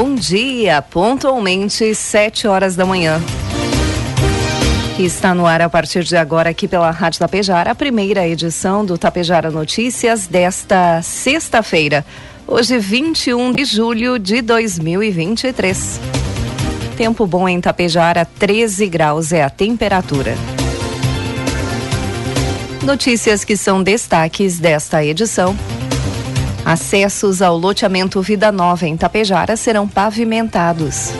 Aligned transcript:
Bom 0.00 0.14
dia, 0.14 0.80
pontualmente 0.80 1.92
sete 1.92 2.46
horas 2.46 2.76
da 2.76 2.86
manhã. 2.86 3.20
Está 4.96 5.34
no 5.34 5.44
ar 5.44 5.60
a 5.60 5.68
partir 5.68 6.04
de 6.04 6.16
agora 6.16 6.50
aqui 6.50 6.68
pela 6.68 6.92
Rádio 6.92 7.18
Tapejara, 7.18 7.72
a 7.72 7.74
primeira 7.74 8.24
edição 8.24 8.84
do 8.84 8.96
Tapejara 8.96 9.50
Notícias 9.50 10.28
desta 10.28 11.02
sexta-feira, 11.02 12.06
hoje 12.46 12.78
21 12.78 13.50
de 13.50 13.64
julho 13.64 14.20
de 14.20 14.40
2023. 14.40 16.00
Tempo 16.96 17.26
bom 17.26 17.48
em 17.48 17.60
Tapejara, 17.60 18.24
13 18.24 18.86
graus 18.86 19.32
é 19.32 19.42
a 19.42 19.50
temperatura. 19.50 20.36
Notícias 22.84 23.42
que 23.42 23.56
são 23.56 23.82
destaques 23.82 24.60
desta 24.60 25.04
edição. 25.04 25.56
Acessos 26.68 27.40
ao 27.40 27.56
loteamento 27.56 28.20
Vida 28.20 28.52
Nova 28.52 28.86
em 28.86 28.94
Tapejara 28.94 29.56
serão 29.56 29.88
pavimentados. 29.88 31.12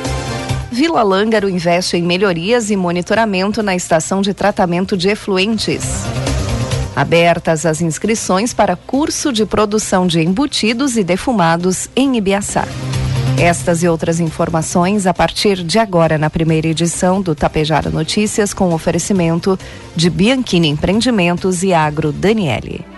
Vila 0.71 1.03
Lângaro 1.03 1.49
investe 1.49 1.97
em 1.97 2.03
melhorias 2.03 2.71
e 2.71 2.77
monitoramento 2.77 3.63
na 3.63 3.75
estação 3.75 4.21
de 4.21 4.35
tratamento 4.35 4.95
de 4.95 5.09
efluentes. 5.09 6.05
Abertas 6.95 7.65
as 7.65 7.81
inscrições 7.81 8.53
para 8.53 8.77
curso 8.77 9.33
de 9.33 9.47
produção 9.47 10.07
de 10.07 10.21
embutidos 10.21 10.99
e 10.99 11.03
defumados 11.03 11.89
em 11.97 12.19
Ibiaçá. 12.19 12.69
Estas 13.41 13.83
e 13.83 13.89
outras 13.89 14.21
informações 14.21 15.07
a 15.07 15.15
partir 15.15 15.65
de 15.65 15.79
agora 15.79 16.19
na 16.19 16.29
primeira 16.29 16.69
edição 16.69 17.23
do 17.23 17.35
Tapejara 17.35 17.89
Notícias 17.89 18.53
com 18.53 18.75
oferecimento 18.75 19.59
de 19.97 20.11
Bianchini 20.11 20.69
Empreendimentos 20.69 21.63
e 21.63 21.73
Agro 21.73 22.13
Daniele. 22.13 22.98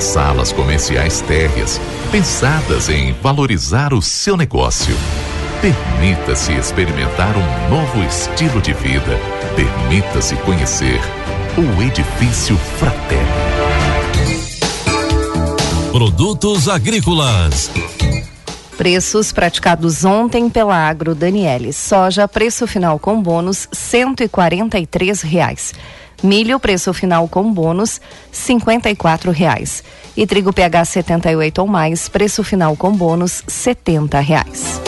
Salas 0.00 0.52
comerciais 0.52 1.20
térreas, 1.22 1.80
pensadas 2.12 2.88
em 2.88 3.12
valorizar 3.14 3.92
o 3.92 4.00
seu 4.00 4.36
negócio. 4.36 4.96
Permita-se 5.60 6.52
experimentar 6.52 7.34
um 7.36 7.68
novo 7.68 8.00
estilo 8.04 8.60
de 8.62 8.72
vida. 8.72 9.18
Permita-se 9.56 10.36
conhecer 10.36 11.00
o 11.56 11.82
Edifício 11.82 12.56
Fratelli. 12.56 13.26
Produtos 15.90 16.68
agrícolas. 16.68 17.68
Preços 18.76 19.32
praticados 19.32 20.04
ontem 20.04 20.48
pela 20.48 20.76
Agro 20.76 21.12
Daniele. 21.12 21.72
Soja, 21.72 22.28
preço 22.28 22.68
final 22.68 23.00
com 23.00 23.20
bônus, 23.20 23.66
cento 23.72 24.22
e 24.22 24.28
quarenta 24.28 24.78
e 24.78 24.86
três 24.86 25.22
reais. 25.22 25.74
Milho, 26.22 26.58
preço 26.58 26.92
final 26.92 27.28
com 27.28 27.52
bônus, 27.52 28.00
quatro 28.96 29.30
reais. 29.30 29.84
E 30.16 30.26
trigo 30.26 30.52
PH 30.52 30.84
78 30.84 31.58
ou 31.60 31.68
mais, 31.68 32.08
preço 32.08 32.42
final 32.42 32.76
com 32.76 32.92
bônus, 32.92 33.42
setenta 33.46 34.18
reais. 34.18 34.80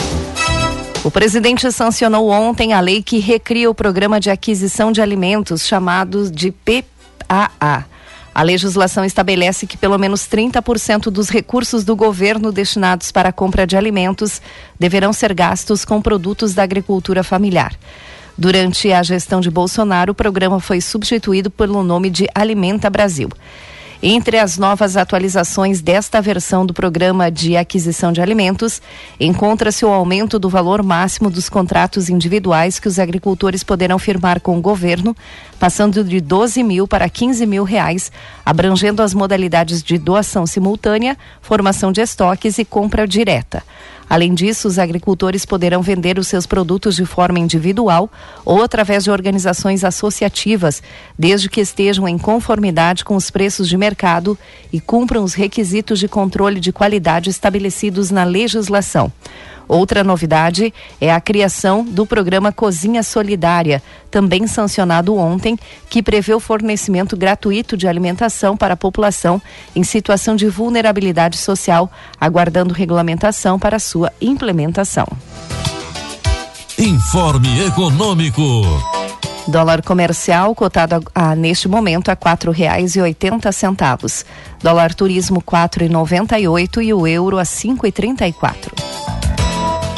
O 1.03 1.09
presidente 1.09 1.71
sancionou 1.71 2.29
ontem 2.29 2.73
a 2.73 2.79
lei 2.79 3.01
que 3.01 3.17
recria 3.17 3.69
o 3.69 3.73
programa 3.73 4.19
de 4.19 4.29
aquisição 4.29 4.91
de 4.91 5.01
alimentos 5.01 5.65
chamado 5.65 6.29
de 6.29 6.51
PAA. 6.51 7.85
A 8.33 8.43
legislação 8.43 9.03
estabelece 9.03 9.65
que 9.65 9.75
pelo 9.75 9.97
menos 9.97 10.21
30% 10.21 11.09
dos 11.09 11.29
recursos 11.29 11.83
do 11.83 11.95
governo 11.95 12.51
destinados 12.51 13.11
para 13.11 13.29
a 13.29 13.33
compra 13.33 13.65
de 13.65 13.75
alimentos 13.75 14.41
deverão 14.79 15.11
ser 15.11 15.33
gastos 15.33 15.83
com 15.83 16.01
produtos 16.01 16.53
da 16.53 16.63
agricultura 16.63 17.23
familiar. 17.23 17.73
Durante 18.41 18.91
a 18.91 19.03
gestão 19.03 19.39
de 19.39 19.51
Bolsonaro, 19.51 20.13
o 20.13 20.15
programa 20.15 20.59
foi 20.59 20.81
substituído 20.81 21.51
pelo 21.51 21.83
nome 21.83 22.09
de 22.09 22.27
Alimenta 22.33 22.89
Brasil. 22.89 23.29
Entre 24.01 24.39
as 24.39 24.57
novas 24.57 24.97
atualizações 24.97 25.79
desta 25.79 26.19
versão 26.19 26.65
do 26.65 26.73
programa 26.73 27.29
de 27.29 27.55
aquisição 27.55 28.11
de 28.11 28.19
alimentos, 28.19 28.81
encontra-se 29.19 29.85
o 29.85 29.89
aumento 29.89 30.39
do 30.39 30.49
valor 30.49 30.81
máximo 30.81 31.29
dos 31.29 31.49
contratos 31.49 32.09
individuais 32.09 32.79
que 32.79 32.87
os 32.87 32.97
agricultores 32.97 33.63
poderão 33.63 33.99
firmar 33.99 34.41
com 34.41 34.57
o 34.57 34.61
governo, 34.61 35.15
passando 35.59 36.03
de 36.03 36.19
12 36.19 36.63
mil 36.63 36.87
para 36.87 37.07
15 37.07 37.45
mil 37.45 37.63
reais, 37.63 38.11
abrangendo 38.43 39.03
as 39.03 39.13
modalidades 39.13 39.83
de 39.83 39.99
doação 39.99 40.47
simultânea, 40.47 41.15
formação 41.43 41.91
de 41.91 42.01
estoques 42.01 42.57
e 42.57 42.65
compra 42.65 43.07
direta. 43.07 43.61
Além 44.11 44.33
disso, 44.33 44.67
os 44.67 44.77
agricultores 44.77 45.45
poderão 45.45 45.81
vender 45.81 46.19
os 46.19 46.27
seus 46.27 46.45
produtos 46.45 46.97
de 46.97 47.05
forma 47.05 47.39
individual 47.39 48.11
ou 48.43 48.61
através 48.61 49.05
de 49.05 49.09
organizações 49.09 49.85
associativas, 49.85 50.83
desde 51.17 51.47
que 51.47 51.61
estejam 51.61 52.05
em 52.05 52.17
conformidade 52.17 53.05
com 53.05 53.15
os 53.15 53.31
preços 53.31 53.69
de 53.69 53.77
mercado 53.77 54.37
e 54.69 54.81
cumpram 54.81 55.23
os 55.23 55.33
requisitos 55.33 55.97
de 55.97 56.09
controle 56.09 56.59
de 56.59 56.73
qualidade 56.73 57.29
estabelecidos 57.29 58.11
na 58.11 58.25
legislação. 58.25 59.09
Outra 59.71 60.03
novidade 60.03 60.73
é 60.99 61.13
a 61.13 61.21
criação 61.21 61.81
do 61.81 62.05
programa 62.05 62.51
Cozinha 62.51 63.01
Solidária, 63.01 63.81
também 64.11 64.45
sancionado 64.45 65.15
ontem, 65.15 65.57
que 65.89 66.03
prevê 66.03 66.33
o 66.33 66.41
fornecimento 66.41 67.15
gratuito 67.15 67.77
de 67.77 67.87
alimentação 67.87 68.57
para 68.57 68.73
a 68.73 68.77
população 68.77 69.41
em 69.73 69.81
situação 69.81 70.35
de 70.35 70.49
vulnerabilidade 70.49 71.37
social, 71.37 71.89
aguardando 72.19 72.73
regulamentação 72.73 73.57
para 73.57 73.79
sua 73.79 74.11
implementação. 74.19 75.07
Informe 76.77 77.65
Econômico. 77.65 78.41
Dólar 79.47 79.81
comercial 79.83 80.53
cotado 80.53 81.01
a, 81.15 81.31
a, 81.31 81.33
neste 81.33 81.69
momento 81.69 82.09
a 82.09 82.15
quatro 82.17 82.51
reais 82.51 82.97
e 82.97 83.01
oitenta 83.01 83.53
centavos. 83.53 84.25
Dólar 84.61 84.93
turismo 84.93 85.41
quatro 85.41 85.81
e 85.85 85.87
noventa 85.87 86.37
e 86.37 86.45
oito 86.45 86.81
e 86.81 86.93
o 86.93 87.07
euro 87.07 87.39
a 87.39 87.45
cinco 87.45 87.87
e 87.87 87.91
trinta 87.91 88.27
e 88.27 88.33
quatro. 88.33 88.80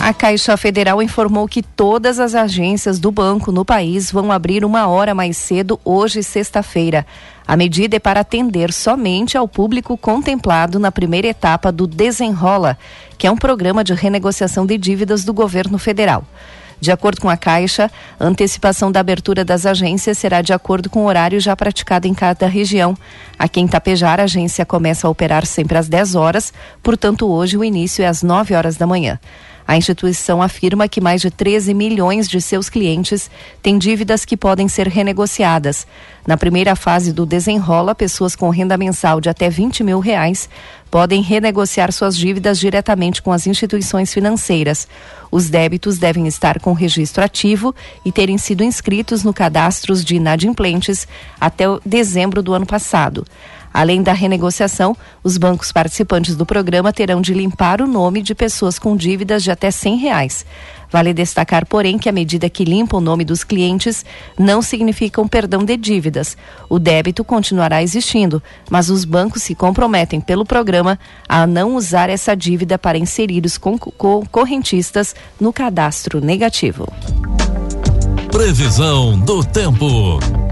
A 0.05 0.13
Caixa 0.13 0.57
Federal 0.57 1.01
informou 1.01 1.47
que 1.47 1.63
todas 1.63 2.19
as 2.19 2.35
agências 2.35 2.99
do 2.99 3.09
banco 3.09 3.53
no 3.53 3.63
país 3.63 4.11
vão 4.11 4.33
abrir 4.33 4.65
uma 4.65 4.85
hora 4.85 5.15
mais 5.15 5.37
cedo 5.37 5.79
hoje, 5.85 6.21
sexta-feira. 6.21 7.07
A 7.47 7.55
medida 7.55 7.95
é 7.95 7.99
para 7.99 8.19
atender 8.19 8.73
somente 8.73 9.37
ao 9.37 9.47
público 9.47 9.95
contemplado 9.95 10.77
na 10.77 10.91
primeira 10.91 11.29
etapa 11.29 11.71
do 11.71 11.87
Desenrola, 11.87 12.77
que 13.17 13.27
é 13.27 13.31
um 13.31 13.37
programa 13.37 13.81
de 13.81 13.93
renegociação 13.93 14.65
de 14.65 14.77
dívidas 14.77 15.23
do 15.23 15.31
governo 15.31 15.77
federal. 15.77 16.25
De 16.81 16.91
acordo 16.91 17.21
com 17.21 17.29
a 17.29 17.37
Caixa, 17.37 17.89
a 18.19 18.25
antecipação 18.25 18.91
da 18.91 18.99
abertura 18.99 19.45
das 19.45 19.65
agências 19.65 20.17
será 20.17 20.41
de 20.41 20.51
acordo 20.51 20.89
com 20.89 21.03
o 21.03 21.07
horário 21.07 21.39
já 21.39 21.55
praticado 21.55 22.09
em 22.09 22.13
cada 22.13 22.45
região. 22.45 22.93
Aqui 23.39 23.61
em 23.61 23.67
Tapejar, 23.69 24.19
a 24.19 24.23
agência 24.23 24.65
começa 24.65 25.07
a 25.07 25.09
operar 25.09 25.45
sempre 25.45 25.77
às 25.77 25.87
10 25.87 26.15
horas, 26.15 26.51
portanto, 26.83 27.25
hoje 27.25 27.55
o 27.55 27.63
início 27.63 28.03
é 28.03 28.07
às 28.07 28.21
9 28.21 28.53
horas 28.53 28.75
da 28.75 28.85
manhã. 28.85 29.17
A 29.67 29.77
instituição 29.77 30.41
afirma 30.41 30.87
que 30.87 30.99
mais 30.99 31.21
de 31.21 31.31
13 31.31 31.73
milhões 31.73 32.27
de 32.27 32.41
seus 32.41 32.69
clientes 32.69 33.29
têm 33.61 33.77
dívidas 33.77 34.25
que 34.25 34.35
podem 34.35 34.67
ser 34.67 34.87
renegociadas. 34.87 35.87
Na 36.27 36.37
primeira 36.37 36.75
fase 36.75 37.11
do 37.11 37.25
desenrola, 37.25 37.95
pessoas 37.95 38.35
com 38.35 38.49
renda 38.49 38.77
mensal 38.77 39.21
de 39.21 39.29
até 39.29 39.49
20 39.49 39.83
mil 39.83 39.99
reais 39.99 40.49
podem 40.91 41.21
renegociar 41.21 41.91
suas 41.91 42.15
dívidas 42.15 42.59
diretamente 42.59 43.21
com 43.21 43.31
as 43.31 43.47
instituições 43.47 44.13
financeiras. 44.13 44.87
Os 45.31 45.49
débitos 45.49 45.97
devem 45.97 46.27
estar 46.27 46.59
com 46.59 46.71
registro 46.71 47.23
ativo 47.23 47.73
e 48.05 48.11
terem 48.11 48.37
sido 48.37 48.63
inscritos 48.63 49.23
no 49.23 49.33
cadastro 49.33 49.95
de 49.95 50.15
inadimplentes 50.15 51.07
até 51.41 51.65
dezembro 51.83 52.43
do 52.43 52.53
ano 52.53 52.65
passado. 52.65 53.25
Além 53.73 54.03
da 54.03 54.13
renegociação, 54.13 54.95
os 55.23 55.37
bancos 55.37 55.71
participantes 55.71 56.35
do 56.35 56.45
programa 56.45 56.93
terão 56.93 57.21
de 57.21 57.33
limpar 57.33 57.81
o 57.81 57.87
nome 57.87 58.21
de 58.21 58.35
pessoas 58.35 58.77
com 58.77 58.95
dívidas 58.95 59.41
de 59.41 59.49
até 59.49 59.69
R$ 59.69 59.95
reais. 59.95 60.45
Vale 60.91 61.11
destacar, 61.11 61.65
porém, 61.65 61.97
que 61.97 62.07
a 62.07 62.11
medida 62.11 62.47
que 62.47 62.63
limpa 62.63 62.97
o 62.97 63.01
nome 63.01 63.25
dos 63.25 63.43
clientes 63.43 64.05
não 64.37 64.61
significa 64.61 65.19
um 65.19 65.27
perdão 65.27 65.65
de 65.65 65.75
dívidas. 65.75 66.37
O 66.69 66.77
débito 66.77 67.23
continuará 67.23 67.81
existindo, 67.81 68.43
mas 68.69 68.91
os 68.91 69.03
bancos 69.03 69.41
se 69.41 69.55
comprometem 69.55 70.21
pelo 70.21 70.45
programa 70.45 70.99
a 71.27 71.47
não 71.47 71.75
usar 71.75 72.11
essa 72.11 72.35
dívida 72.35 72.77
para 72.77 72.95
inserir 72.95 73.43
os 73.43 73.57
concorrentistas 73.57 75.15
no 75.41 75.51
cadastro 75.51 76.23
negativo. 76.23 76.87
Previsão 78.31 79.19
do 79.19 79.43
tempo. 79.43 80.42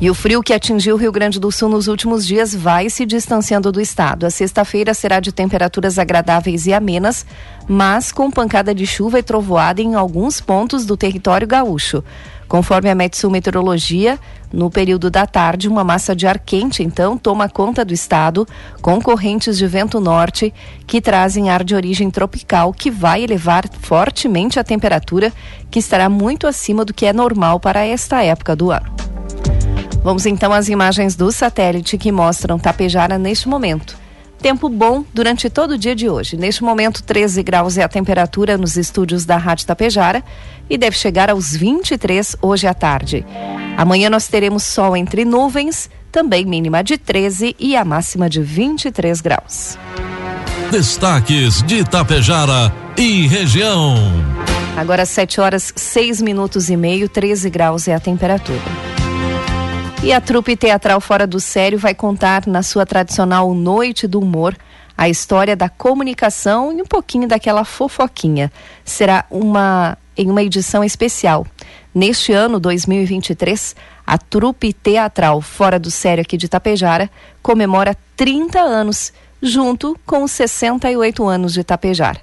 E 0.00 0.08
o 0.08 0.14
frio 0.14 0.42
que 0.42 0.54
atingiu 0.54 0.94
o 0.94 0.98
Rio 0.98 1.12
Grande 1.12 1.38
do 1.38 1.52
Sul 1.52 1.68
nos 1.68 1.86
últimos 1.86 2.26
dias 2.26 2.54
vai 2.54 2.88
se 2.88 3.04
distanciando 3.04 3.70
do 3.70 3.82
estado. 3.82 4.24
A 4.24 4.30
sexta-feira 4.30 4.94
será 4.94 5.20
de 5.20 5.30
temperaturas 5.30 5.98
agradáveis 5.98 6.66
e 6.66 6.72
amenas, 6.72 7.26
mas 7.68 8.10
com 8.10 8.30
pancada 8.30 8.74
de 8.74 8.86
chuva 8.86 9.18
e 9.18 9.22
trovoada 9.22 9.82
em 9.82 9.94
alguns 9.94 10.40
pontos 10.40 10.86
do 10.86 10.96
território 10.96 11.46
gaúcho. 11.46 12.02
Conforme 12.48 12.88
a 12.88 12.94
Metsul 12.94 13.30
Meteorologia, 13.30 14.18
no 14.50 14.70
período 14.70 15.10
da 15.10 15.26
tarde, 15.26 15.68
uma 15.68 15.84
massa 15.84 16.16
de 16.16 16.26
ar 16.26 16.38
quente, 16.38 16.82
então, 16.82 17.18
toma 17.18 17.46
conta 17.46 17.84
do 17.84 17.92
estado, 17.92 18.48
com 18.80 19.02
correntes 19.02 19.58
de 19.58 19.66
vento 19.66 20.00
norte 20.00 20.52
que 20.86 21.02
trazem 21.02 21.50
ar 21.50 21.62
de 21.62 21.74
origem 21.74 22.10
tropical, 22.10 22.72
que 22.72 22.90
vai 22.90 23.22
elevar 23.22 23.68
fortemente 23.82 24.58
a 24.58 24.64
temperatura, 24.64 25.30
que 25.70 25.78
estará 25.78 26.08
muito 26.08 26.46
acima 26.46 26.86
do 26.86 26.94
que 26.94 27.04
é 27.04 27.12
normal 27.12 27.60
para 27.60 27.84
esta 27.84 28.24
época 28.24 28.56
do 28.56 28.70
ano. 28.70 28.99
Vamos 30.02 30.24
então 30.24 30.52
às 30.52 30.68
imagens 30.68 31.14
do 31.14 31.30
satélite 31.30 31.98
que 31.98 32.10
mostram 32.10 32.58
Tapejara 32.58 33.18
neste 33.18 33.48
momento. 33.48 33.98
Tempo 34.40 34.70
bom 34.70 35.04
durante 35.12 35.50
todo 35.50 35.72
o 35.72 35.78
dia 35.78 35.94
de 35.94 36.08
hoje. 36.08 36.36
Neste 36.36 36.64
momento, 36.64 37.02
13 37.02 37.42
graus 37.42 37.76
é 37.76 37.82
a 37.82 37.88
temperatura 37.88 38.56
nos 38.56 38.78
estúdios 38.78 39.26
da 39.26 39.36
Rádio 39.36 39.66
Tapejara 39.66 40.24
e 40.68 40.78
deve 40.78 40.96
chegar 40.96 41.28
aos 41.28 41.54
23 41.54 42.36
hoje 42.40 42.66
à 42.66 42.72
tarde. 42.72 43.26
Amanhã 43.76 44.08
nós 44.08 44.28
teremos 44.28 44.62
sol 44.62 44.96
entre 44.96 45.26
nuvens, 45.26 45.90
também 46.10 46.46
mínima 46.46 46.82
de 46.82 46.96
13 46.96 47.54
e 47.58 47.76
a 47.76 47.84
máxima 47.84 48.30
de 48.30 48.40
23 48.40 49.20
graus. 49.20 49.78
Destaques 50.70 51.62
de 51.62 51.84
Tapejara 51.84 52.72
e 52.96 53.26
região. 53.26 53.96
Agora 54.74 55.04
7 55.04 55.40
horas 55.40 55.70
6 55.76 56.22
minutos 56.22 56.70
e 56.70 56.76
meio, 56.76 57.10
13 57.10 57.50
graus 57.50 57.86
é 57.86 57.94
a 57.94 58.00
temperatura. 58.00 58.89
E 60.02 60.14
a 60.14 60.20
trupe 60.20 60.56
teatral 60.56 60.98
Fora 60.98 61.26
do 61.26 61.38
Sério 61.38 61.78
vai 61.78 61.94
contar 61.94 62.46
na 62.46 62.62
sua 62.62 62.86
tradicional 62.86 63.52
Noite 63.52 64.06
do 64.06 64.18
Humor 64.18 64.56
a 64.96 65.10
história 65.10 65.54
da 65.54 65.68
comunicação 65.68 66.72
e 66.72 66.80
um 66.80 66.86
pouquinho 66.86 67.28
daquela 67.28 67.64
fofoquinha. 67.64 68.50
Será 68.82 69.26
uma 69.30 69.98
em 70.16 70.30
uma 70.30 70.42
edição 70.42 70.82
especial. 70.82 71.46
Neste 71.94 72.32
ano 72.32 72.58
2023, 72.58 73.76
a 74.06 74.18
trupe 74.18 74.72
teatral 74.72 75.40
Fora 75.40 75.78
do 75.78 75.90
Sério 75.90 76.22
aqui 76.22 76.36
de 76.36 76.48
Tapejara 76.48 77.10
comemora 77.42 77.96
30 78.16 78.58
anos, 78.58 79.12
junto 79.42 79.98
com 80.06 80.22
os 80.22 80.32
68 80.32 81.26
anos 81.26 81.52
de 81.52 81.62
Tapejara. 81.62 82.20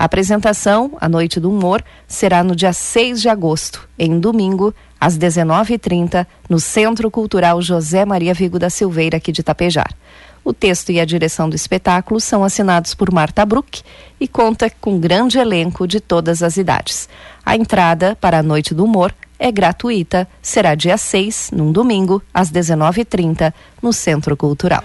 A 0.00 0.04
apresentação, 0.04 0.96
a 0.98 1.10
Noite 1.10 1.38
do 1.38 1.50
Humor, 1.50 1.84
será 2.08 2.42
no 2.42 2.56
dia 2.56 2.72
6 2.72 3.20
de 3.20 3.28
agosto, 3.28 3.86
em 3.98 4.18
domingo, 4.18 4.74
às 4.98 5.18
19h30, 5.18 6.26
no 6.48 6.58
Centro 6.58 7.10
Cultural 7.10 7.60
José 7.60 8.06
Maria 8.06 8.32
Vigo 8.32 8.58
da 8.58 8.70
Silveira, 8.70 9.18
aqui 9.18 9.30
de 9.30 9.42
Tapejar. 9.42 9.94
O 10.42 10.54
texto 10.54 10.90
e 10.90 10.98
a 10.98 11.04
direção 11.04 11.50
do 11.50 11.54
espetáculo 11.54 12.18
são 12.18 12.42
assinados 12.42 12.94
por 12.94 13.12
Marta 13.12 13.44
Bruck 13.44 13.82
e 14.18 14.26
conta 14.26 14.72
com 14.80 14.98
grande 14.98 15.38
elenco 15.38 15.86
de 15.86 16.00
todas 16.00 16.42
as 16.42 16.56
idades. 16.56 17.06
A 17.44 17.54
entrada 17.54 18.16
para 18.18 18.38
a 18.38 18.42
Noite 18.42 18.72
do 18.72 18.86
Humor 18.86 19.14
é 19.38 19.52
gratuita, 19.52 20.26
será 20.40 20.74
dia 20.74 20.96
6, 20.96 21.50
num 21.52 21.70
domingo, 21.70 22.22
às 22.32 22.50
19h30, 22.50 23.52
no 23.82 23.92
Centro 23.92 24.34
Cultural. 24.34 24.82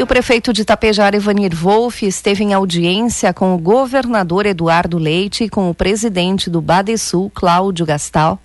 E 0.00 0.02
o 0.02 0.06
prefeito 0.06 0.50
de 0.50 0.64
Tapejara, 0.64 1.14
Ivanir 1.14 1.54
Wolff, 1.54 2.06
esteve 2.06 2.42
em 2.42 2.54
audiência 2.54 3.34
com 3.34 3.54
o 3.54 3.58
governador 3.58 4.46
Eduardo 4.46 4.96
Leite 4.96 5.44
e 5.44 5.48
com 5.50 5.68
o 5.68 5.74
presidente 5.74 6.48
do 6.48 6.62
Badesul, 6.62 7.30
Cláudio 7.34 7.84
Gastal, 7.84 8.38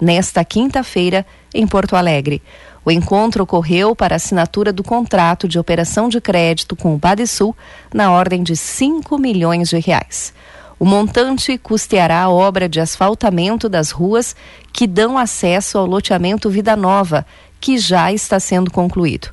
nesta 0.00 0.42
quinta-feira, 0.42 1.26
em 1.52 1.66
Porto 1.66 1.96
Alegre. 1.96 2.40
O 2.82 2.90
encontro 2.90 3.42
ocorreu 3.42 3.94
para 3.94 4.16
assinatura 4.16 4.72
do 4.72 4.82
contrato 4.82 5.46
de 5.46 5.58
operação 5.58 6.08
de 6.08 6.18
crédito 6.18 6.74
com 6.74 6.94
o 6.94 6.98
Badesul 6.98 7.54
na 7.92 8.10
ordem 8.10 8.42
de 8.42 8.56
5 8.56 9.18
milhões 9.18 9.68
de 9.68 9.78
reais. 9.80 10.32
O 10.78 10.86
montante 10.86 11.58
custeará 11.58 12.22
a 12.22 12.30
obra 12.30 12.66
de 12.70 12.80
asfaltamento 12.80 13.68
das 13.68 13.90
ruas 13.90 14.34
que 14.72 14.86
dão 14.86 15.18
acesso 15.18 15.76
ao 15.76 15.84
loteamento 15.84 16.48
Vida 16.48 16.74
Nova, 16.74 17.26
que 17.60 17.76
já 17.76 18.10
está 18.10 18.40
sendo 18.40 18.70
concluído. 18.70 19.28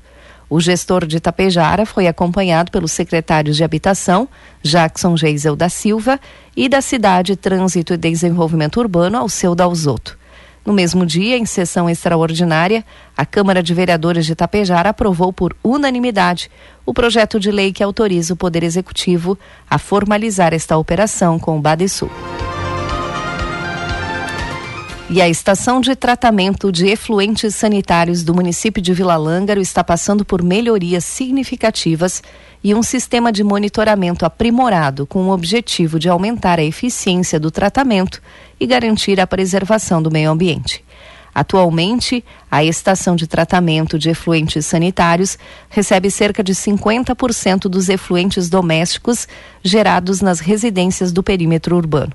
O 0.50 0.60
gestor 0.60 1.06
de 1.06 1.19
Tapejara 1.19 1.86
foi 1.86 2.07
acompanhado 2.07 2.72
pelos 2.72 2.92
secretários 2.92 3.56
de 3.56 3.63
Habitação, 3.63 4.28
Jackson 4.63 5.16
Geisel 5.16 5.56
da 5.56 5.69
Silva, 5.69 6.19
e 6.57 6.68
da 6.68 6.81
Cidade, 6.81 7.36
Trânsito 7.36 7.94
e 7.94 7.98
Desenvolvimento 7.98 8.80
Urbano, 8.80 9.18
Alceu 9.18 9.54
Dalzotto. 9.54 10.18
No 10.66 10.74
mesmo 10.74 11.06
dia, 11.06 11.38
em 11.38 11.46
sessão 11.46 11.90
extraordinária, 11.90 12.84
a 13.16 13.25
Câmara 13.25 13.62
de 13.62 13.74
Vereadores 13.74 14.25
de 14.25 14.36
Tapejara 14.36 14.90
aprovou 14.90 15.31
por 15.31 15.56
unanimidade 15.63 16.50
o 16.86 16.94
projeto 16.94 17.40
de 17.40 17.52
lei 17.52 17.72
que 17.72 17.84
autoriza 17.84 18.34
o 18.34 18.38
Poder 18.38 18.63
Executivo 18.63 19.38
a 19.69 19.78
formalizar 19.78 20.54
esta 20.54 20.78
operação 20.78 21.40
com 21.40 21.57
o 21.57 21.62
Badesul. 21.62 22.10
E 25.12 25.24
a 25.24 25.28
estação 25.28 25.81
de 25.81 25.95
tratamento 25.95 26.72
de 26.72 26.86
efluentes 26.86 27.56
sanitários 27.56 28.24
do 28.24 28.31
município 28.31 28.80
de 28.80 28.94
Vila 28.94 29.18
Lângaro 29.18 29.60
está 29.60 29.83
passando 29.83 30.24
por 30.24 30.44
melhorias 30.44 31.04
significativas 31.04 32.22
e 32.64 32.76
um 32.76 32.83
sistema 32.83 33.31
de 33.31 33.44
monitoramento 33.44 34.24
aprimorado 34.24 35.07
com 35.07 35.24
o 35.24 35.31
objetivo 35.31 35.98
de 35.98 36.07
aumentar 36.07 36.60
a 36.60 36.64
eficiência 36.64 37.40
do 37.40 37.50
tratamento 37.50 38.22
e 38.60 38.68
garantir 38.68 39.19
a 39.19 39.26
preservação 39.26 40.00
do 40.00 40.12
meio 40.12 40.30
ambiente. 40.30 40.86
Atualmente, 41.33 42.24
a 42.50 42.64
estação 42.64 43.16
de 43.16 43.26
tratamento 43.26 43.98
de 43.98 44.12
efluentes 44.12 44.64
sanitários 44.68 45.40
recebe 45.69 46.12
cerca 46.12 46.44
de 46.44 46.54
50% 46.54 47.62
dos 47.62 47.90
efluentes 47.90 48.48
domésticos 48.48 49.28
gerados 49.64 50.22
nas 50.22 50.40
residências 50.40 51.12
do 51.12 51.24
perímetro 51.24 51.76
urbano. 51.76 52.14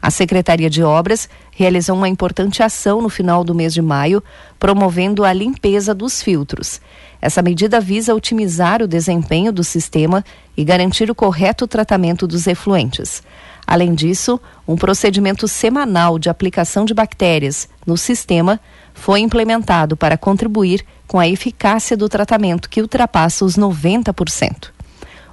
A 0.00 0.10
Secretaria 0.10 0.70
de 0.70 0.82
Obras 0.82 1.28
realizou 1.50 1.96
uma 1.96 2.08
importante 2.08 2.62
ação 2.62 3.00
no 3.00 3.08
final 3.08 3.42
do 3.42 3.54
mês 3.54 3.72
de 3.72 3.82
maio, 3.82 4.22
promovendo 4.58 5.24
a 5.24 5.32
limpeza 5.32 5.94
dos 5.94 6.22
filtros. 6.22 6.80
Essa 7.20 7.42
medida 7.42 7.80
visa 7.80 8.14
otimizar 8.14 8.82
o 8.82 8.86
desempenho 8.86 9.50
do 9.52 9.64
sistema 9.64 10.24
e 10.56 10.64
garantir 10.64 11.10
o 11.10 11.14
correto 11.14 11.66
tratamento 11.66 12.26
dos 12.26 12.46
efluentes. 12.46 13.22
Além 13.66 13.94
disso, 13.94 14.40
um 14.66 14.76
procedimento 14.76 15.48
semanal 15.48 16.18
de 16.18 16.30
aplicação 16.30 16.84
de 16.84 16.94
bactérias 16.94 17.68
no 17.84 17.96
sistema 17.96 18.60
foi 18.94 19.20
implementado 19.20 19.96
para 19.96 20.16
contribuir 20.16 20.84
com 21.08 21.18
a 21.18 21.26
eficácia 21.26 21.96
do 21.96 22.08
tratamento, 22.08 22.70
que 22.70 22.80
ultrapassa 22.80 23.44
os 23.44 23.56
90%. 23.56 24.75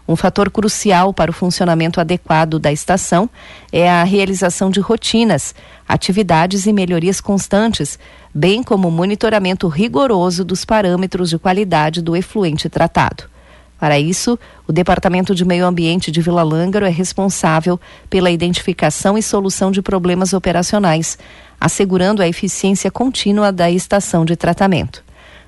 Um 0.06 0.18
fator 0.18 0.52
crucial 0.52 1.14
para 1.14 1.32
o 1.32 1.34
funcionamento 1.34 2.02
adequado 2.02 2.60
da 2.60 2.72
estação 2.72 3.30
é 3.72 3.90
a 3.90 4.04
realização 4.04 4.70
de 4.70 4.82
rotinas, 4.82 5.56
atividades 5.88 6.66
e 6.66 6.74
melhorias 6.74 7.22
constantes, 7.22 7.98
bem 8.34 8.62
como 8.62 8.90
o 8.90 8.92
monitoramento 8.92 9.68
rigoroso 9.70 10.44
dos 10.44 10.66
parâmetros 10.66 11.30
de 11.30 11.40
qualidade 11.40 12.02
do 12.02 12.18
efluente 12.18 12.68
tratado. 12.68 13.32
Para 13.80 14.00
isso, 14.00 14.38
o 14.68 14.72
Departamento 14.74 15.34
de 15.34 15.44
Meio 15.44 15.66
Ambiente 15.66 16.12
de 16.12 16.22
Vila 16.22 16.44
Lângaro 16.44 16.86
é 16.86 16.90
responsável 16.90 17.80
pela 18.10 18.32
identificação 18.32 19.18
e 19.18 19.24
solução 19.24 19.72
de 19.72 19.82
problemas 19.82 20.34
operacionais, 20.34 21.18
assegurando 21.60 22.22
a 22.22 22.28
eficiência 22.28 22.92
contínua 22.92 23.52
da 23.52 23.72
estação 23.72 24.26
de 24.26 24.36
tratamento. 24.36 25.04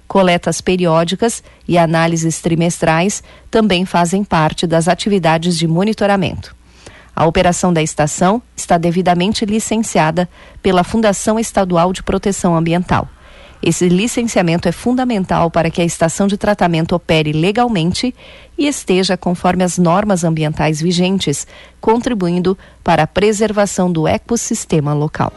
Coletas 0.07 0.61
periódicas 0.61 1.43
e 1.67 1.77
análises 1.77 2.39
trimestrais 2.39 3.23
também 3.49 3.85
fazem 3.85 4.23
parte 4.23 4.67
das 4.67 4.87
atividades 4.87 5.57
de 5.57 5.67
monitoramento. 5.67 6.55
A 7.15 7.25
operação 7.25 7.71
da 7.71 7.81
estação 7.81 8.41
está 8.55 8.77
devidamente 8.77 9.45
licenciada 9.45 10.29
pela 10.61 10.83
Fundação 10.83 11.39
Estadual 11.39 11.93
de 11.93 12.03
Proteção 12.03 12.55
Ambiental. 12.55 13.07
Esse 13.63 13.87
licenciamento 13.87 14.67
é 14.67 14.71
fundamental 14.71 15.49
para 15.49 15.71
que 15.71 15.81
a 15.81 15.85
estação 15.85 16.27
de 16.27 16.37
tratamento 16.37 16.93
opere 16.93 17.31
legalmente 17.31 18.13
e 18.57 18.67
esteja 18.67 19.17
conforme 19.17 19.63
as 19.63 19.77
normas 19.77 20.23
ambientais 20.23 20.81
vigentes, 20.81 21.47
contribuindo 21.81 22.57
para 22.83 23.03
a 23.03 23.07
preservação 23.07 23.91
do 23.91 24.07
ecossistema 24.07 24.93
local. 24.93 25.33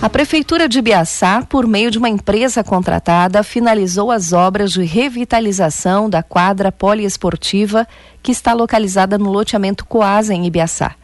A 0.00 0.08
Prefeitura 0.08 0.68
de 0.68 0.80
Biaçá, 0.80 1.42
por 1.42 1.66
meio 1.66 1.90
de 1.90 1.98
uma 1.98 2.08
empresa 2.08 2.62
contratada, 2.62 3.42
finalizou 3.42 4.12
as 4.12 4.32
obras 4.32 4.70
de 4.70 4.84
revitalização 4.84 6.08
da 6.08 6.22
quadra 6.22 6.70
poliesportiva 6.70 7.84
que 8.22 8.30
está 8.30 8.52
localizada 8.52 9.18
no 9.18 9.28
loteamento 9.28 9.84
Coasa, 9.84 10.32
em 10.32 10.46
Ibiaçá. 10.46 10.94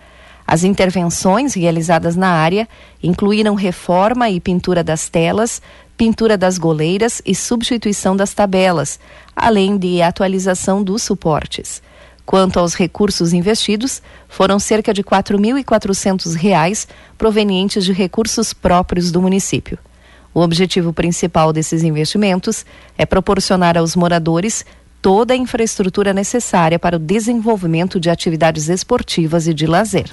As 0.47 0.63
intervenções 0.63 1.55
realizadas 1.55 2.15
na 2.15 2.29
área 2.29 2.69
incluíram 3.03 3.57
reforma 3.57 4.31
e 4.31 4.39
pintura 4.39 4.85
das 4.85 5.09
telas, 5.09 5.61
pintura 5.97 6.39
das 6.39 6.57
goleiras 6.57 7.21
e 7.27 7.35
substituição 7.35 8.15
das 8.15 8.33
tabelas, 8.33 9.01
além 9.35 9.77
de 9.77 10.03
atualização 10.03 10.85
dos 10.85 11.03
suportes. 11.03 11.83
Quanto 12.27 12.59
aos 12.59 12.75
recursos 12.75 13.33
investidos, 13.33 14.01
foram 14.29 14.59
cerca 14.59 14.95
de 14.95 15.03
R$ 15.03 15.09
4.400 15.09 16.89
provenientes 17.19 17.85
de 17.85 17.93
recursos 17.93 18.53
próprios 18.55 19.13
do 19.13 19.21
município. 19.21 19.79
O 20.33 20.41
objetivo 20.41 20.93
principal 20.93 21.53
desses 21.53 21.83
investimentos 21.85 22.65
é 22.99 23.07
proporcionar 23.07 23.79
aos 23.79 23.95
moradores 23.95 24.65
toda 25.01 25.35
a 25.35 25.37
infraestrutura 25.37 26.15
necessária 26.15 26.79
para 26.79 26.97
o 26.97 26.99
desenvolvimento 26.99 28.01
de 28.01 28.09
atividades 28.09 28.69
esportivas 28.69 29.47
e 29.47 29.53
de 29.53 29.67
lazer. 29.67 30.11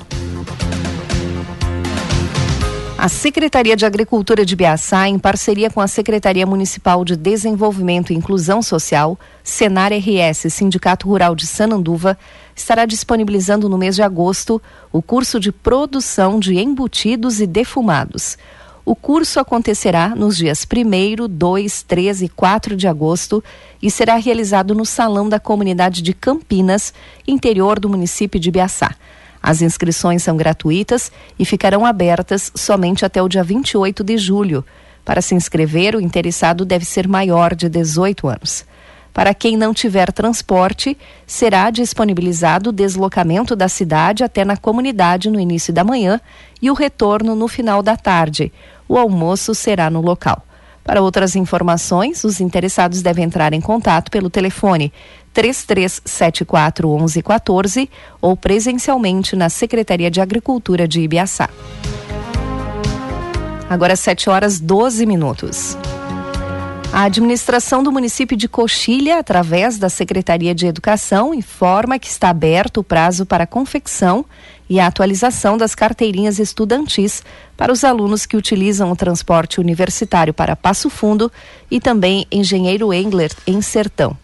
A 3.02 3.10
Secretaria 3.10 3.76
de 3.76 3.84
Agricultura 3.84 4.46
de 4.46 4.56
Biaçá, 4.56 5.10
em 5.10 5.18
parceria 5.18 5.72
com 5.72 5.82
a 5.82 5.88
Secretaria 5.88 6.46
Municipal 6.46 7.04
de 7.04 7.16
Desenvolvimento 7.16 8.14
e 8.14 8.16
Inclusão 8.16 8.62
Social, 8.62 9.18
Senar 9.44 9.92
RS, 9.92 10.54
Sindicato 10.54 11.08
Rural 11.08 11.34
de 11.34 11.48
Sananduva, 11.48 12.16
estará 12.56 12.86
disponibilizando 12.86 13.68
no 13.68 13.76
mês 13.76 13.96
de 13.96 14.04
agosto 14.04 14.62
o 14.92 15.02
curso 15.02 15.40
de 15.40 15.52
produção 15.52 16.40
de 16.40 16.60
embutidos 16.60 17.42
e 17.42 17.48
defumados. 17.48 18.38
O 18.86 18.96
curso 18.96 19.40
acontecerá 19.40 20.10
nos 20.10 20.38
dias 20.38 20.64
1, 20.64 21.28
2, 21.28 21.82
3 21.82 22.22
e 22.22 22.30
4 22.30 22.76
de 22.76 22.88
agosto 22.88 23.44
e 23.82 23.90
será 23.90 24.18
realizado 24.18 24.76
no 24.76 24.86
Salão 24.86 25.28
da 25.28 25.40
Comunidade 25.40 26.04
de 26.04 26.14
Campinas, 26.14 26.94
interior 27.28 27.80
do 27.80 27.90
município 27.90 28.40
de 28.40 28.52
Biaçá. 28.52 28.96
As 29.42 29.62
inscrições 29.62 30.22
são 30.24 30.38
gratuitas 30.38 31.12
e 31.40 31.46
ficarão 31.46 31.86
abertas 31.86 32.52
somente 32.56 33.06
até 33.06 33.22
o 33.22 33.28
dia 33.28 33.44
28 33.44 34.04
de 34.04 34.18
julho. 34.18 34.64
Para 35.04 35.22
se 35.22 35.34
inscrever, 35.34 35.96
o 35.96 36.02
interessado 36.02 36.64
deve 36.64 36.86
ser 36.86 37.08
maior 37.08 37.56
de 37.56 37.68
18 37.68 38.28
anos. 38.28 38.66
Para 39.14 39.34
quem 39.34 39.58
não 39.58 39.74
tiver 39.74 40.12
transporte, 40.12 40.98
será 41.28 41.70
disponibilizado 41.70 42.70
o 42.70 42.74
deslocamento 42.74 43.56
da 43.56 43.68
cidade 43.68 44.24
até 44.24 44.46
na 44.46 44.56
comunidade 44.56 45.30
no 45.30 45.40
início 45.40 45.74
da 45.74 45.84
manhã 45.84 46.22
e 46.62 46.72
o 46.72 46.74
retorno 46.74 47.36
no 47.36 47.48
final 47.48 47.84
da 47.84 47.98
tarde. 47.98 48.54
O 48.88 48.98
almoço 48.98 49.54
será 49.54 49.90
no 49.90 50.02
local. 50.02 50.46
Para 50.84 51.02
outras 51.02 51.36
informações, 51.36 52.24
os 52.24 52.42
interessados 52.42 53.02
devem 53.02 53.26
entrar 53.26 53.54
em 53.54 53.62
contato 53.62 54.10
pelo 54.10 54.30
telefone 54.30 54.92
3374 55.34 56.88
1114 56.88 57.90
ou 58.20 58.36
presencialmente 58.36 59.36
na 59.36 59.50
Secretaria 59.50 60.10
de 60.12 60.20
Agricultura 60.20 60.88
de 60.88 61.02
Ibiaçá. 61.02 61.50
Agora 63.70 63.96
7 63.96 64.30
horas 64.30 64.60
12 64.60 65.06
minutos. 65.06 65.78
A 66.92 67.04
administração 67.04 67.82
do 67.82 67.90
município 67.90 68.36
de 68.36 68.50
Coxilha, 68.50 69.18
através 69.18 69.78
da 69.78 69.88
Secretaria 69.88 70.54
de 70.54 70.68
Educação, 70.68 71.34
informa 71.34 71.98
que 71.98 72.10
está 72.10 72.30
aberto 72.30 72.82
o 72.82 72.84
prazo 72.84 73.26
para 73.26 73.48
confecção 73.48 74.26
e 74.72 74.80
a 74.80 74.88
atualização 74.88 75.58
das 75.58 75.76
carteirinhas 75.76 76.40
estudantis 76.40 77.26
para 77.58 77.74
os 77.74 77.84
alunos 77.84 78.26
que 78.26 78.38
utilizam 78.38 78.90
o 78.90 78.96
transporte 78.96 79.60
universitário 79.60 80.34
para 80.34 80.56
Passo 80.56 80.90
Fundo 80.90 81.30
e 81.70 81.78
também 81.78 82.26
Engenheiro 82.32 82.94
Engler, 82.94 83.34
em 83.46 83.62
Sertão. 83.62 84.16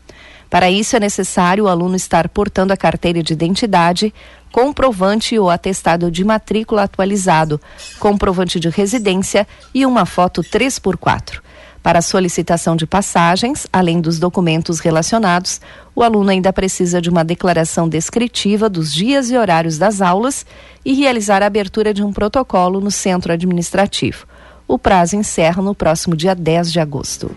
Para 0.49 0.71
isso 0.71 0.95
é 0.95 1.01
necessário 1.01 1.65
o 1.65 1.67
aluno 1.67 1.97
estar 1.97 2.29
portando 2.29 2.71
a 2.71 2.77
carteira 2.77 3.21
de 3.21 3.33
identidade, 3.33 4.13
comprovante 4.49 5.37
ou 5.37 5.49
atestado 5.49 6.09
de 6.09 6.23
matrícula 6.23 6.83
atualizado, 6.83 7.59
comprovante 7.99 8.57
de 8.57 8.69
residência 8.69 9.45
e 9.73 9.85
uma 9.85 10.05
foto 10.05 10.41
3x4. 10.41 11.41
Para 11.87 12.01
solicitação 12.01 12.75
de 12.75 12.85
passagens, 12.85 13.65
além 13.71 14.01
dos 14.01 14.19
documentos 14.19 14.81
relacionados, 14.81 15.61
o 15.95 16.03
aluno 16.03 16.29
ainda 16.29 16.51
precisa 16.51 17.01
de 17.01 17.09
uma 17.09 17.23
declaração 17.23 17.87
descritiva 17.87 18.67
dos 18.67 18.93
dias 18.93 19.31
e 19.31 19.37
horários 19.37 19.77
das 19.77 20.01
aulas 20.01 20.45
e 20.83 20.93
realizar 20.93 21.41
a 21.41 21.45
abertura 21.45 21.93
de 21.93 22.03
um 22.03 22.11
protocolo 22.11 22.81
no 22.81 22.91
centro 22.91 23.31
administrativo. 23.31 24.27
O 24.67 24.77
prazo 24.77 25.15
encerra 25.15 25.63
no 25.63 25.73
próximo 25.73 26.13
dia 26.13 26.35
10 26.35 26.73
de 26.73 26.81
agosto. 26.81 27.31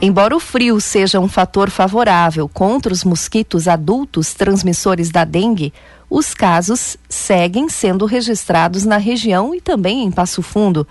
Embora 0.00 0.36
o 0.36 0.38
frio 0.38 0.80
seja 0.80 1.18
um 1.18 1.26
fator 1.26 1.70
favorável 1.70 2.48
contra 2.48 2.92
os 2.92 3.02
mosquitos 3.02 3.66
adultos 3.66 4.32
transmissores 4.32 5.10
da 5.10 5.24
dengue, 5.24 5.72
os 6.08 6.32
casos 6.34 6.96
seguem 7.08 7.68
sendo 7.68 8.06
registrados 8.06 8.84
na 8.84 8.96
região 8.96 9.52
e 9.52 9.60
também 9.60 10.04
em 10.04 10.12
Passo 10.12 10.40
Fundo. 10.40 10.86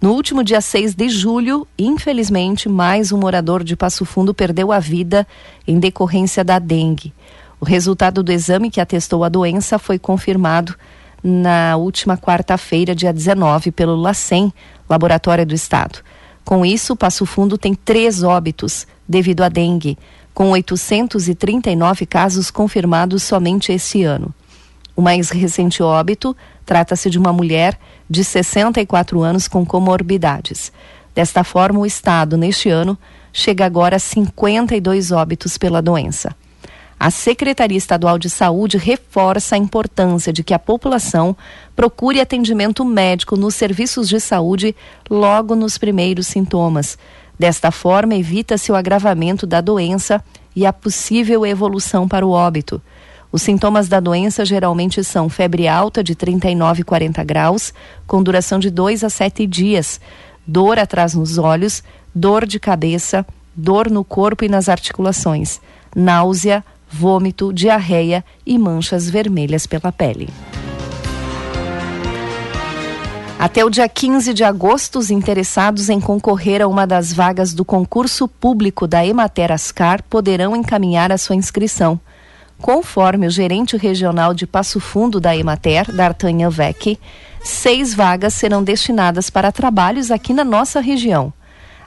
No 0.00 0.12
último 0.12 0.44
dia 0.44 0.60
6 0.60 0.94
de 0.94 1.08
julho, 1.08 1.66
infelizmente, 1.78 2.68
mais 2.68 3.12
um 3.12 3.18
morador 3.18 3.64
de 3.64 3.74
Passo 3.74 4.04
Fundo 4.04 4.34
perdeu 4.34 4.70
a 4.70 4.78
vida 4.78 5.26
em 5.66 5.78
decorrência 5.78 6.44
da 6.44 6.58
dengue. 6.58 7.14
O 7.58 7.64
resultado 7.64 8.22
do 8.22 8.30
exame 8.30 8.70
que 8.70 8.80
atestou 8.80 9.24
a 9.24 9.30
doença 9.30 9.78
foi 9.78 9.98
confirmado 9.98 10.74
na 11.24 11.76
última 11.76 12.16
quarta-feira, 12.16 12.94
dia 12.94 13.10
19, 13.10 13.72
pelo 13.72 13.96
LACEN, 13.96 14.52
Laboratório 14.88 15.46
do 15.46 15.54
Estado. 15.54 16.00
Com 16.44 16.64
isso, 16.64 16.94
Passo 16.94 17.24
Fundo 17.24 17.56
tem 17.56 17.74
três 17.74 18.22
óbitos 18.22 18.86
devido 19.08 19.42
à 19.42 19.48
dengue, 19.48 19.96
com 20.34 20.50
839 20.50 22.04
casos 22.04 22.50
confirmados 22.50 23.22
somente 23.22 23.72
este 23.72 24.04
ano. 24.04 24.32
O 24.94 25.00
mais 25.00 25.30
recente 25.30 25.82
óbito 25.82 26.36
trata-se 26.66 27.08
de 27.08 27.18
uma 27.18 27.32
mulher 27.32 27.78
de 28.10 28.22
64 28.22 29.22
anos 29.22 29.48
com 29.48 29.64
comorbidades. 29.64 30.72
Desta 31.14 31.42
forma, 31.42 31.78
o 31.78 31.86
Estado, 31.86 32.36
neste 32.36 32.68
ano, 32.68 32.98
chega 33.32 33.64
agora 33.64 33.96
a 33.96 34.00
52 34.00 35.12
óbitos 35.12 35.56
pela 35.56 35.80
doença. 35.80 36.36
A 36.98 37.10
Secretaria 37.10 37.76
Estadual 37.76 38.18
de 38.18 38.28
Saúde 38.30 38.78
reforça 38.78 39.54
a 39.54 39.58
importância 39.58 40.32
de 40.32 40.42
que 40.42 40.54
a 40.54 40.58
população 40.58 41.36
procure 41.74 42.20
atendimento 42.20 42.84
médico 42.84 43.36
nos 43.36 43.54
serviços 43.54 44.08
de 44.08 44.18
saúde 44.18 44.74
logo 45.08 45.54
nos 45.54 45.76
primeiros 45.76 46.26
sintomas. 46.26 46.98
Desta 47.38 47.70
forma, 47.70 48.14
evita-se 48.14 48.72
o 48.72 48.74
agravamento 48.74 49.46
da 49.46 49.60
doença 49.60 50.24
e 50.54 50.64
a 50.64 50.72
possível 50.72 51.44
evolução 51.44 52.08
para 52.08 52.26
o 52.26 52.30
óbito. 52.30 52.80
Os 53.36 53.42
sintomas 53.42 53.86
da 53.86 54.00
doença 54.00 54.46
geralmente 54.46 55.04
são 55.04 55.28
febre 55.28 55.68
alta 55.68 56.02
de 56.02 56.14
39 56.14 56.80
e 56.80 56.84
40 56.84 57.22
graus, 57.22 57.70
com 58.06 58.22
duração 58.22 58.58
de 58.58 58.70
2 58.70 59.04
a 59.04 59.10
7 59.10 59.46
dias, 59.46 60.00
dor 60.46 60.78
atrás 60.78 61.12
nos 61.12 61.36
olhos, 61.36 61.84
dor 62.14 62.46
de 62.46 62.58
cabeça, 62.58 63.26
dor 63.54 63.90
no 63.90 64.02
corpo 64.02 64.42
e 64.42 64.48
nas 64.48 64.70
articulações, 64.70 65.60
náusea, 65.94 66.64
vômito, 66.90 67.52
diarreia 67.52 68.24
e 68.46 68.56
manchas 68.56 69.10
vermelhas 69.10 69.66
pela 69.66 69.92
pele. 69.92 70.30
Até 73.38 73.62
o 73.62 73.68
dia 73.68 73.86
15 73.86 74.32
de 74.32 74.44
agosto, 74.44 74.98
os 74.98 75.10
interessados 75.10 75.90
em 75.90 76.00
concorrer 76.00 76.62
a 76.62 76.66
uma 76.66 76.86
das 76.86 77.12
vagas 77.12 77.52
do 77.52 77.66
concurso 77.66 78.26
público 78.26 78.86
da 78.86 79.04
Emater 79.04 79.52
Ascar 79.52 80.02
poderão 80.04 80.56
encaminhar 80.56 81.12
a 81.12 81.18
sua 81.18 81.36
inscrição. 81.36 82.00
Conforme 82.60 83.26
o 83.26 83.30
gerente 83.30 83.76
regional 83.76 84.32
de 84.32 84.46
Passo 84.46 84.80
Fundo 84.80 85.20
da 85.20 85.36
Emater, 85.36 85.92
D'Artagnan 85.92 86.50
Vec, 86.50 86.98
seis 87.42 87.94
vagas 87.94 88.34
serão 88.34 88.64
destinadas 88.64 89.28
para 89.30 89.52
trabalhos 89.52 90.10
aqui 90.10 90.32
na 90.32 90.44
nossa 90.44 90.80
região. 90.80 91.32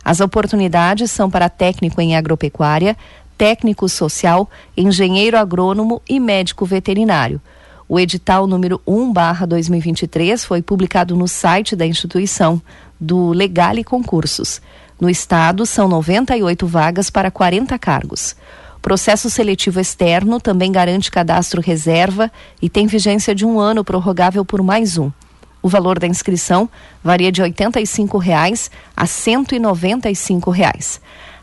As 0.05 0.21
oportunidades 0.21 1.11
são 1.11 1.29
para 1.29 1.49
técnico 1.49 1.99
em 1.99 2.15
agropecuária, 2.15 2.95
técnico 3.37 3.89
social, 3.89 4.49
engenheiro 4.77 5.37
agrônomo 5.37 6.01
e 6.07 6.19
médico 6.19 6.65
veterinário. 6.65 7.41
O 7.87 7.99
edital 7.99 8.45
número 8.45 8.79
1/2023 8.85 10.45
foi 10.45 10.61
publicado 10.61 11.15
no 11.15 11.27
site 11.27 11.75
da 11.75 11.85
instituição 11.85 12.61
do 12.99 13.29
Legale 13.29 13.83
Concursos. 13.83 14.61
No 15.01 15.09
estado, 15.09 15.65
são 15.65 15.87
98 15.87 16.67
vagas 16.67 17.09
para 17.09 17.31
40 17.31 17.79
cargos. 17.79 18.35
Processo 18.81 19.29
seletivo 19.29 19.79
externo 19.79 20.39
também 20.39 20.71
garante 20.71 21.11
cadastro 21.11 21.61
reserva 21.61 22.31
e 22.61 22.69
tem 22.69 22.87
vigência 22.87 23.35
de 23.35 23.45
um 23.45 23.59
ano 23.59 23.83
prorrogável 23.83 24.45
por 24.45 24.63
mais 24.63 24.97
um. 24.97 25.11
O 25.61 25.67
valor 25.67 25.99
da 25.99 26.07
inscrição 26.07 26.69
varia 27.03 27.31
de 27.31 27.41
85 27.41 28.17
reais 28.17 28.71
a 28.95 29.05
195 29.05 30.49
reais. 30.49 31.01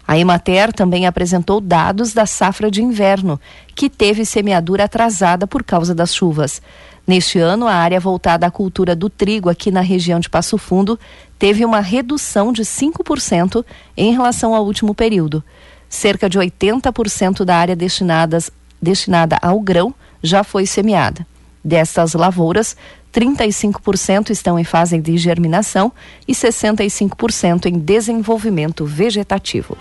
A 0.09 0.17
Emater 0.17 0.73
também 0.73 1.07
apresentou 1.07 1.61
dados 1.61 2.15
da 2.15 2.25
safra 2.25 2.71
de 2.71 2.81
inverno, 2.81 3.41
que 3.75 3.91
teve 3.91 4.25
semeadura 4.25 4.85
atrasada 4.85 5.47
por 5.47 5.65
causa 5.65 5.95
das 5.95 6.15
chuvas. 6.15 6.63
Neste 7.07 7.39
ano, 7.39 7.67
a 7.67 7.75
área 7.75 8.01
voltada 8.01 8.47
à 8.47 8.51
cultura 8.51 8.97
do 8.97 9.11
trigo 9.11 9.51
aqui 9.51 9.71
na 9.71 9.81
região 9.81 10.19
de 10.19 10.31
Passo 10.31 10.57
Fundo 10.57 10.99
teve 11.39 11.65
uma 11.65 11.81
redução 11.81 12.53
de 12.53 12.63
5% 12.63 13.65
em 13.97 14.13
relação 14.13 14.55
ao 14.55 14.65
último 14.65 14.95
período. 14.95 15.43
Cerca 15.89 16.29
de 16.29 16.39
80% 16.39 17.45
da 17.45 17.57
área 17.57 17.77
destinadas, 17.77 18.51
destinada 18.81 19.39
ao 19.41 19.61
grão 19.61 19.95
já 20.23 20.43
foi 20.43 20.67
semeada. 20.67 21.27
Destas 21.65 22.15
lavouras, 22.15 22.77
35% 23.13 24.31
estão 24.31 24.59
em 24.59 24.65
fase 24.65 24.99
de 25.01 25.17
germinação 25.17 25.91
e 26.29 26.33
65% 26.33 27.67
em 27.67 27.79
desenvolvimento 27.79 28.85
vegetativo. 28.85 29.77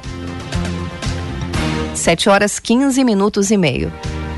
7 1.94 2.30
horas 2.30 2.60
15 2.60 3.04
minutos 3.04 3.52
e 3.52 3.58
meio. 3.58 3.92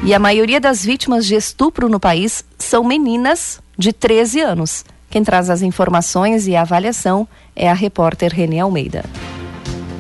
E 0.04 0.14
a 0.14 0.20
maioria 0.20 0.60
das 0.60 0.84
vítimas 0.84 1.26
de 1.26 1.36
estupro 1.36 1.90
no 1.90 2.00
país 2.00 2.44
são 2.58 2.84
meninas 2.84 3.60
de 3.78 3.94
13 3.94 4.42
anos. 4.42 4.86
Quem 5.10 5.24
traz 5.24 5.50
as 5.50 5.62
informações 5.62 6.48
e 6.48 6.56
a 6.56 6.62
avaliação 6.62 7.28
é 7.56 7.70
a 7.70 7.74
repórter 7.74 8.34
Renê 8.34 8.60
Almeida 8.60 9.04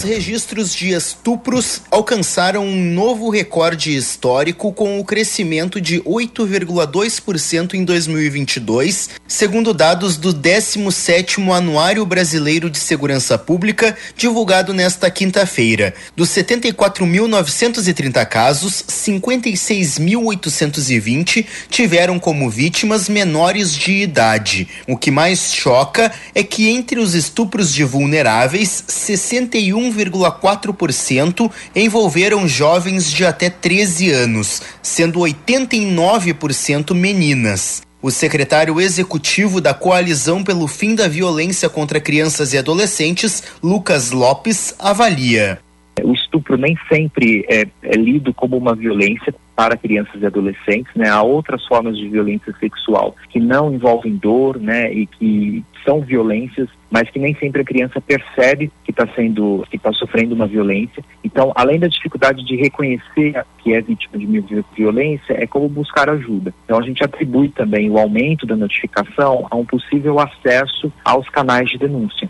registros 0.03 0.73
de 0.73 0.93
estupros 0.93 1.81
alcançaram 1.89 2.65
um 2.65 2.93
novo 2.93 3.29
recorde 3.29 3.95
histórico 3.95 4.71
com 4.71 4.99
o 4.99 5.03
crescimento 5.03 5.81
de 5.81 5.99
8,2% 6.01 7.73
em 7.73 7.83
2022, 7.83 9.09
segundo 9.27 9.73
dados 9.73 10.15
do 10.17 10.31
17º 10.33 11.51
Anuário 11.51 12.05
Brasileiro 12.05 12.69
de 12.69 12.77
Segurança 12.79 13.37
Pública, 13.37 13.97
divulgado 14.15 14.73
nesta 14.73 15.09
quinta-feira. 15.09 15.93
Dos 16.15 16.29
74.930 16.29 18.25
casos, 18.25 18.85
56.820 18.87 21.45
tiveram 21.69 22.19
como 22.19 22.49
vítimas 22.49 23.09
menores 23.09 23.73
de 23.73 24.03
idade. 24.03 24.69
O 24.87 24.95
que 24.97 25.11
mais 25.11 25.53
choca 25.53 26.11
é 26.35 26.43
que 26.43 26.69
entre 26.69 26.99
os 26.99 27.15
estupros 27.15 27.73
de 27.73 27.83
vulneráveis, 27.83 28.83
61 28.87 29.86
1,4% 29.91 31.51
envolveram 31.75 32.47
jovens 32.47 33.11
de 33.11 33.25
até 33.25 33.49
13 33.49 34.11
anos, 34.11 34.61
sendo 34.81 35.19
89% 35.19 36.93
meninas. 36.93 37.81
O 38.01 38.11
secretário 38.11 38.79
executivo 38.79 39.59
da 39.59 39.73
Coalizão 39.73 40.43
pelo 40.43 40.67
Fim 40.67 40.93
da 40.93 41.07
Violência 41.07 41.67
contra 41.67 41.99
Crianças 41.99 42.53
e 42.53 42.57
Adolescentes, 42.57 43.43
Lucas 43.61 44.11
Lopes, 44.11 44.75
avalia. 44.77 45.59
O 46.03 46.13
estupro 46.13 46.57
nem 46.57 46.77
sempre 46.87 47.43
é, 47.49 47.65
é 47.81 47.95
lido 47.95 48.33
como 48.33 48.55
uma 48.55 48.75
violência 48.75 49.33
para 49.57 49.75
crianças 49.75 50.21
e 50.21 50.25
adolescentes, 50.25 50.93
né? 50.95 51.09
Há 51.09 51.23
outras 51.23 51.65
formas 51.65 51.97
de 51.97 52.07
violência 52.07 52.53
sexual 52.59 53.15
que 53.31 53.39
não 53.39 53.73
envolvem 53.73 54.15
dor, 54.15 54.59
né? 54.59 54.93
E 54.93 55.07
que 55.07 55.65
são 55.83 55.99
violências, 55.99 56.69
mas 56.91 57.09
que 57.09 57.17
nem 57.17 57.33
sempre 57.35 57.61
a 57.61 57.65
criança 57.65 57.99
percebe 57.99 58.71
que 58.83 58.91
está 58.91 59.07
sendo, 59.15 59.65
que 59.71 59.77
está 59.77 59.91
sofrendo 59.93 60.35
uma 60.35 60.45
violência. 60.45 61.03
Então, 61.23 61.51
além 61.55 61.79
da 61.79 61.87
dificuldade 61.87 62.45
de 62.45 62.55
reconhecer 62.55 63.43
que 63.57 63.73
é 63.73 63.81
vítima 63.81 64.19
de 64.19 64.63
violência, 64.75 65.33
é 65.33 65.47
como 65.47 65.67
buscar 65.67 66.07
ajuda. 66.07 66.53
Então, 66.65 66.77
a 66.77 66.83
gente 66.83 67.03
atribui 67.03 67.49
também 67.49 67.89
o 67.89 67.97
aumento 67.97 68.45
da 68.45 68.55
notificação 68.55 69.47
a 69.49 69.55
um 69.55 69.65
possível 69.65 70.19
acesso 70.19 70.93
aos 71.03 71.27
canais 71.29 71.67
de 71.67 71.79
denúncia. 71.79 72.29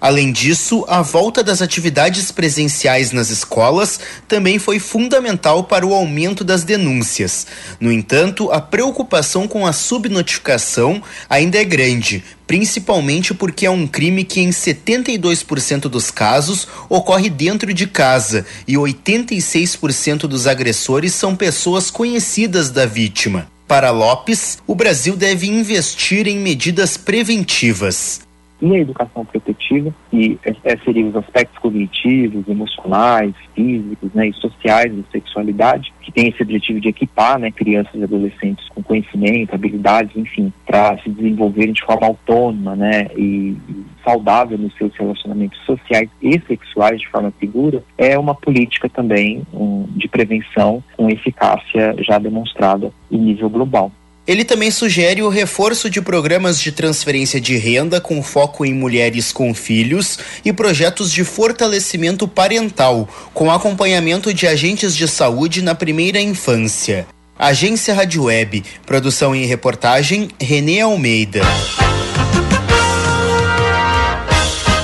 Além 0.00 0.30
disso, 0.30 0.84
a 0.86 1.02
volta 1.02 1.42
das 1.42 1.60
atividades 1.60 2.30
presenciais 2.30 3.10
nas 3.10 3.30
escolas 3.30 3.98
também 4.28 4.58
foi 4.58 4.78
fundamental 4.78 5.64
para 5.64 5.84
o 5.84 5.92
aumento 5.92 6.44
das 6.44 6.62
denúncias. 6.62 7.46
No 7.80 7.90
entanto, 7.90 8.50
a 8.52 8.60
preocupação 8.60 9.48
com 9.48 9.66
a 9.66 9.72
subnotificação 9.72 11.02
ainda 11.28 11.58
é 11.58 11.64
grande, 11.64 12.22
principalmente 12.46 13.34
porque 13.34 13.66
é 13.66 13.70
um 13.70 13.88
crime 13.88 14.22
que, 14.22 14.40
em 14.40 14.50
72% 14.50 15.88
dos 15.88 16.12
casos, 16.12 16.68
ocorre 16.88 17.28
dentro 17.28 17.74
de 17.74 17.86
casa 17.88 18.46
e 18.68 18.74
86% 18.74 20.28
dos 20.28 20.46
agressores 20.46 21.12
são 21.12 21.34
pessoas 21.34 21.90
conhecidas 21.90 22.70
da 22.70 22.86
vítima. 22.86 23.48
Para 23.66 23.90
Lopes, 23.90 24.58
o 24.66 24.74
Brasil 24.74 25.16
deve 25.16 25.46
investir 25.48 26.26
em 26.26 26.38
medidas 26.38 26.96
preventivas 26.96 28.27
e 28.60 28.74
a 28.74 28.78
educação 28.78 29.24
protetiva, 29.24 29.94
que 30.10 30.38
é, 30.44 30.54
é, 30.64 30.76
seriam 30.78 31.08
os 31.08 31.16
aspectos 31.16 31.58
cognitivos, 31.58 32.48
emocionais, 32.48 33.34
físicos 33.54 34.12
né, 34.14 34.28
e 34.28 34.32
sociais 34.34 34.94
da 34.94 35.02
sexualidade, 35.12 35.92
que 36.00 36.12
tem 36.12 36.28
esse 36.28 36.42
objetivo 36.42 36.80
de 36.80 36.88
equipar 36.88 37.38
né, 37.38 37.50
crianças 37.50 37.94
e 37.94 38.02
adolescentes 38.02 38.68
com 38.70 38.82
conhecimento, 38.82 39.54
habilidades, 39.54 40.16
enfim, 40.16 40.52
para 40.66 40.98
se 40.98 41.10
desenvolverem 41.10 41.72
de 41.72 41.84
forma 41.84 42.06
autônoma 42.06 42.74
né, 42.74 43.08
e, 43.16 43.56
saudável 44.04 44.56
nos 44.56 44.74
seus 44.76 44.94
relacionamentos 44.96 45.58
sociais 45.66 46.08
e 46.22 46.40
sexuais 46.46 47.00
de 47.00 47.08
forma 47.08 47.32
segura, 47.38 47.82
é 47.96 48.18
uma 48.18 48.34
política 48.34 48.88
também 48.88 49.42
um, 49.52 49.86
de 49.90 50.08
prevenção 50.08 50.82
com 50.96 51.10
eficácia 51.10 51.94
já 51.98 52.18
demonstrada 52.18 52.90
em 53.10 53.18
nível 53.18 53.50
global. 53.50 53.92
Ele 54.28 54.44
também 54.44 54.70
sugere 54.70 55.22
o 55.22 55.30
reforço 55.30 55.88
de 55.88 56.02
programas 56.02 56.60
de 56.60 56.70
transferência 56.70 57.40
de 57.40 57.56
renda 57.56 57.98
com 57.98 58.22
foco 58.22 58.62
em 58.62 58.74
mulheres 58.74 59.32
com 59.32 59.54
filhos 59.54 60.18
e 60.44 60.52
projetos 60.52 61.10
de 61.10 61.24
fortalecimento 61.24 62.28
parental, 62.28 63.08
com 63.32 63.50
acompanhamento 63.50 64.34
de 64.34 64.46
agentes 64.46 64.94
de 64.94 65.08
saúde 65.08 65.62
na 65.62 65.74
primeira 65.74 66.20
infância. 66.20 67.06
Agência 67.38 67.94
Rádio 67.94 68.24
Web, 68.24 68.62
produção 68.84 69.34
e 69.34 69.46
reportagem 69.46 70.28
Renê 70.38 70.82
Almeida. 70.82 71.40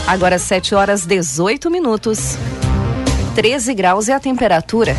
Agora 0.07 0.39
7 0.39 0.75
horas 0.75 1.05
18 1.05 1.71
minutos. 1.71 2.39
13 3.35 3.75
graus 3.75 4.09
é 4.09 4.15
a 4.15 4.21
temperatura. 4.21 4.97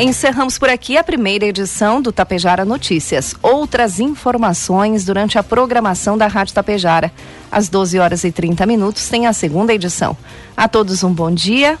Encerramos 0.00 0.60
por 0.60 0.68
aqui 0.68 0.96
a 0.96 1.02
primeira 1.02 1.44
edição 1.44 2.00
do 2.00 2.12
Tapejara 2.12 2.64
Notícias. 2.64 3.34
Outras 3.42 3.98
informações 3.98 5.04
durante 5.04 5.40
a 5.40 5.42
programação 5.42 6.16
da 6.16 6.28
Rádio 6.28 6.54
Tapejara. 6.54 7.10
Às 7.50 7.68
12 7.68 7.98
horas 7.98 8.22
e 8.22 8.30
30 8.30 8.64
minutos 8.64 9.08
tem 9.08 9.26
a 9.26 9.32
segunda 9.32 9.74
edição. 9.74 10.16
A 10.56 10.68
todos 10.68 11.02
um 11.02 11.12
bom 11.12 11.32
dia 11.32 11.80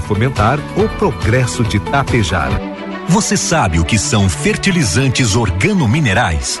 fomentar 0.00 0.58
o 0.76 0.88
progresso 0.98 1.62
de 1.62 1.78
Tapejara. 1.78 2.60
Você 3.08 3.36
sabe 3.36 3.78
o 3.78 3.84
que 3.84 3.98
são 3.98 4.28
fertilizantes 4.28 5.36
organominerais? 5.36 6.60